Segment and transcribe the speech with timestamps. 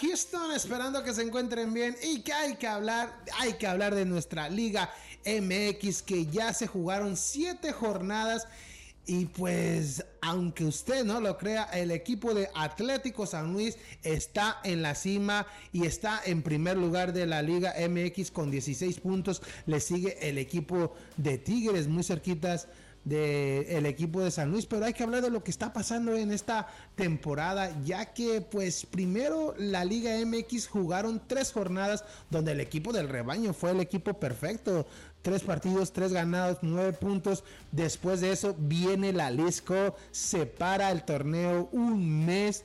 [0.00, 4.04] Houston, esperando que se encuentren bien y que hay que hablar, hay que hablar de
[4.04, 4.90] nuestra Liga
[5.24, 8.46] MX que ya se jugaron siete jornadas
[9.08, 14.82] y pues, aunque usted no lo crea, el equipo de Atlético San Luis está en
[14.82, 19.42] la cima y está en primer lugar de la Liga MX con 16 puntos.
[19.66, 22.66] Le sigue el equipo de Tigres muy cerquitas
[23.06, 26.32] del equipo de San Luis, pero hay que hablar de lo que está pasando en
[26.32, 32.92] esta temporada, ya que pues primero la Liga MX jugaron tres jornadas donde el equipo
[32.92, 34.86] del rebaño fue el equipo perfecto,
[35.22, 37.44] tres partidos, tres ganados, nueve puntos.
[37.70, 42.64] Después de eso viene la Lisco, separa el torneo un mes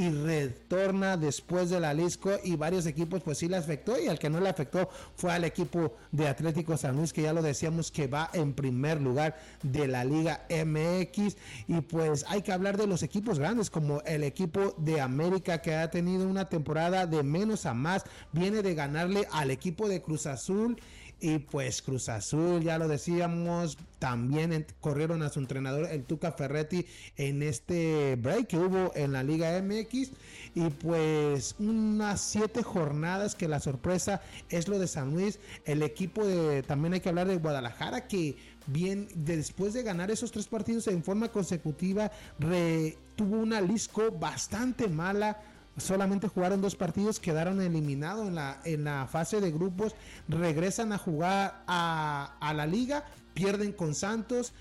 [0.00, 4.18] y retorna después de la Lisco y varios equipos pues sí le afectó y al
[4.18, 7.90] que no le afectó fue al equipo de Atlético San Luis que ya lo decíamos
[7.90, 11.36] que va en primer lugar de la Liga MX
[11.68, 15.74] y pues hay que hablar de los equipos grandes como el equipo de América que
[15.74, 18.04] ha tenido una temporada de menos a más.
[18.32, 20.80] Viene de ganarle al equipo de Cruz Azul
[21.20, 26.86] y pues Cruz Azul, ya lo decíamos, también corrieron a su entrenador, el Tuca Ferretti,
[27.16, 30.12] en este break que hubo en la Liga MX.
[30.54, 35.38] Y pues unas siete jornadas que la sorpresa es lo de San Luis.
[35.64, 40.32] El equipo de, también hay que hablar de Guadalajara, que bien, después de ganar esos
[40.32, 42.10] tres partidos en forma consecutiva,
[43.16, 45.38] tuvo una Lisco bastante mala
[45.76, 49.94] solamente jugaron dos partidos, quedaron eliminados en la, en la fase de grupos,
[50.28, 53.04] regresan a jugar a, a la liga,
[53.34, 54.52] pierden con Santos,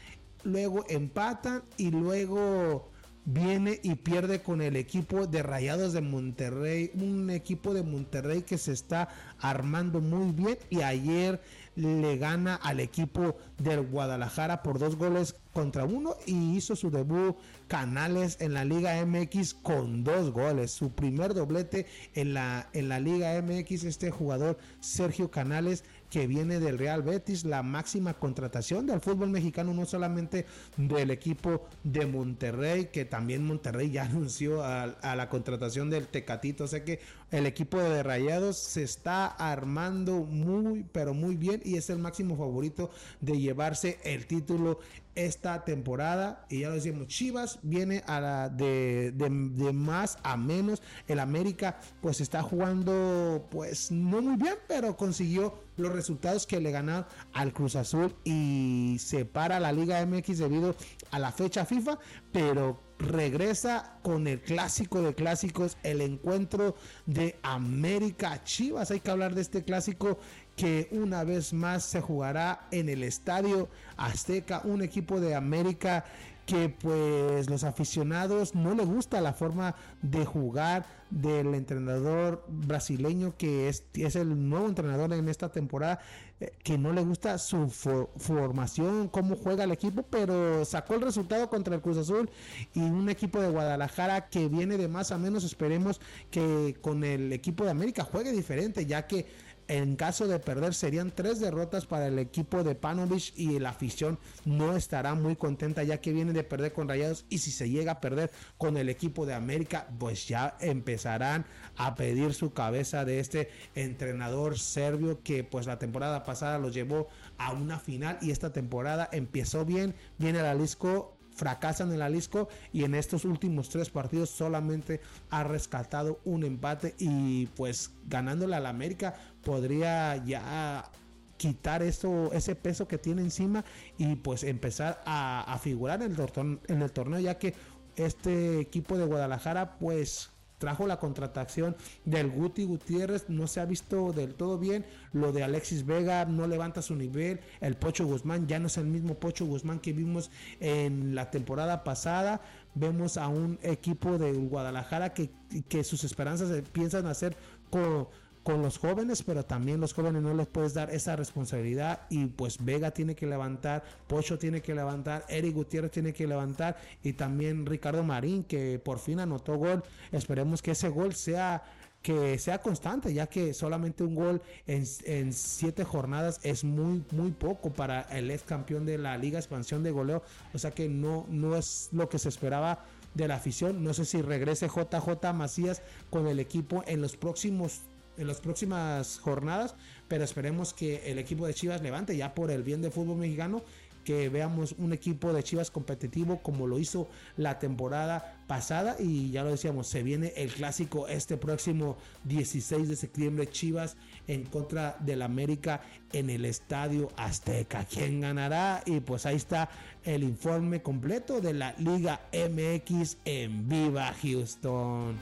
[0.43, 2.89] luego empatan y luego
[3.25, 8.58] viene y pierde con el equipo de Rayados de Monterrey, un equipo de Monterrey que
[8.58, 11.42] se está armando muy bien y ayer
[11.76, 17.36] le gana al equipo del Guadalajara por dos goles contra uno y hizo su debut
[17.67, 22.99] Canales en la Liga MX con dos goles, su primer doblete en la, en la
[22.99, 28.99] Liga MX, este jugador Sergio Canales que viene del Real Betis, la máxima contratación del
[28.99, 30.45] fútbol mexicano, no solamente
[30.77, 36.69] del equipo de Monterrey, que también Monterrey ya anunció a, la contratación del Tecatito, o
[36.69, 36.99] que
[37.31, 42.37] el equipo de Rayados se está armando muy, pero muy bien y es el máximo
[42.37, 42.89] favorito
[43.21, 44.80] de llevarse el título
[45.15, 46.45] esta temporada.
[46.49, 50.81] Y ya lo decimos, Chivas viene a la de, de, más a menos.
[51.08, 56.72] El América pues está jugando pues no muy bien, pero consiguió los resultados que le
[56.72, 60.76] ganaron al Cruz Azul y se para la Liga MX debido
[61.12, 61.98] a la fecha FIFA,
[62.32, 66.76] pero regresa con el clásico de clásicos, el encuentro
[67.06, 68.92] de América Chivas.
[68.92, 70.20] Hay que hablar de este clásico
[70.56, 76.04] que una vez más se jugará en el Estadio Azteca, un equipo de América
[76.49, 83.70] que pues los aficionados no le gusta la forma de jugar del entrenador brasileño que
[83.70, 85.99] es, es el nuevo entrenador en esta temporada,
[86.39, 91.49] eh, que no le gusta su formación, cómo juega el equipo, pero sacó el resultado
[91.49, 92.32] contra el Cruz Azul
[92.73, 97.31] y un equipo de Guadalajara que viene de más a menos, esperemos que con el
[97.31, 99.27] equipo de América juegue diferente, ya que
[99.69, 104.17] en caso de perder serían tres derrotas para el equipo de Panovich y la afición
[104.43, 107.93] no estará muy contenta ya que viene de perder con Rayados y si se llega
[107.93, 111.45] a perder con el equipo de América pues ya empezarán
[111.77, 117.07] a pedir su cabeza de este entrenador serbio que pues la temporada pasada los llevó
[117.37, 122.50] a una final y esta temporada empezó bien, viene la Lisco fracasan en la Lisco
[122.73, 128.66] y en estos últimos tres partidos solamente ha rescatado un empate y pues ganándole al
[128.66, 130.92] América podría ya
[131.38, 133.63] quitar eso, ese peso que tiene encima
[133.98, 137.56] y pues empezar a, figurar en el, en el torneo ya que
[137.95, 141.75] este equipo de Guadalajara pues trajo la contratación
[142.06, 144.86] del Guti Gutiérrez, no se ha visto del todo bien.
[145.13, 147.39] Lo de Alexis Vega no levanta su nivel.
[147.62, 150.30] El Pocho Guzmán ya no es el mismo Pocho Guzmán que vimos
[150.60, 152.42] en la temporada pasada.
[152.75, 155.31] Vemos a un equipo de Guadalajara que,
[155.68, 157.36] que sus esperanzas piensan hacer
[157.72, 158.07] con
[158.50, 162.57] con los jóvenes, pero también los jóvenes no les puedes dar esa responsabilidad y pues
[162.66, 167.68] Vega tiene que levantar, Pocho tiene que levantar, Eric Gutiérrez tiene que levantar y también
[167.68, 169.84] Ricardo Marín que por fin anotó gol.
[170.12, 171.62] Esperemos que ese gol sea
[172.01, 177.30] que sea constante, ya que solamente un gol en, en, siete jornadas es muy, muy
[177.30, 180.24] poco para el ex campeón de la Liga Expansión de Goleo.
[180.56, 183.84] O sea que no, no es lo que se esperaba de la afición.
[183.84, 187.81] No sé si regrese JJ Macías con el equipo en los próximos
[188.19, 189.75] en las próximas jornadas,
[190.07, 193.63] pero esperemos que el equipo de Chivas levante ya por el bien del fútbol mexicano
[194.04, 199.44] que veamos un equipo de Chivas competitivo como lo hizo la temporada pasada y ya
[199.44, 205.22] lo decíamos, se viene el clásico este próximo 16 de septiembre Chivas en contra del
[205.22, 205.81] América
[206.12, 207.86] en el Estadio Azteca.
[207.86, 208.81] ¿Quién ganará?
[208.86, 209.69] Y pues ahí está
[210.04, 215.18] el informe completo de la Liga MX en Viva Houston.